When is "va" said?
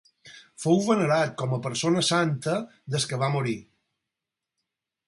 3.27-3.31